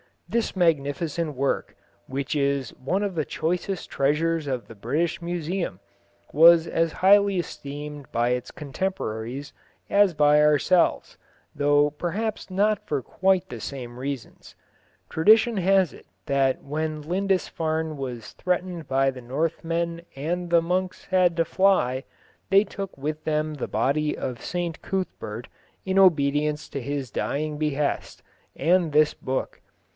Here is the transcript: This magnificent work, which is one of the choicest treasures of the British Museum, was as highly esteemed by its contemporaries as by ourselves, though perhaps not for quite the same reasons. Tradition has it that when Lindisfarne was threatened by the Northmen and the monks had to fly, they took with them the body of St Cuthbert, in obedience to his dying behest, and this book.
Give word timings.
This 0.27 0.55
magnificent 0.55 1.35
work, 1.35 1.75
which 2.07 2.35
is 2.37 2.69
one 2.75 3.03
of 3.03 3.13
the 3.13 3.25
choicest 3.25 3.89
treasures 3.91 4.47
of 4.47 4.67
the 4.67 4.73
British 4.73 5.21
Museum, 5.21 5.79
was 6.33 6.65
as 6.67 6.91
highly 7.03 7.37
esteemed 7.37 8.09
by 8.13 8.29
its 8.29 8.49
contemporaries 8.49 9.51
as 9.91 10.13
by 10.13 10.41
ourselves, 10.41 11.17
though 11.53 11.91
perhaps 11.91 12.49
not 12.49 12.87
for 12.87 13.01
quite 13.03 13.49
the 13.49 13.59
same 13.59 13.99
reasons. 13.99 14.55
Tradition 15.09 15.57
has 15.57 15.91
it 15.93 16.07
that 16.25 16.63
when 16.63 17.01
Lindisfarne 17.01 17.97
was 17.97 18.31
threatened 18.31 18.87
by 18.87 19.11
the 19.11 19.21
Northmen 19.21 20.01
and 20.15 20.49
the 20.49 20.61
monks 20.61 21.03
had 21.07 21.35
to 21.37 21.45
fly, 21.45 22.05
they 22.49 22.63
took 22.63 22.97
with 22.97 23.25
them 23.25 23.55
the 23.55 23.67
body 23.67 24.17
of 24.17 24.41
St 24.43 24.81
Cuthbert, 24.81 25.47
in 25.85 25.99
obedience 25.99 26.69
to 26.69 26.81
his 26.81 27.11
dying 27.11 27.57
behest, 27.57 28.23
and 28.55 28.93
this 28.93 29.13
book. 29.13 29.61